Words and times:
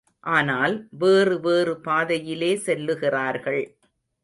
ஆனால், 0.27 0.87
வேறு 0.91 1.39
வேறு 1.39 1.79
பாதையிலே 1.79 2.51
செல்லுகிறார்கள். 2.65 3.63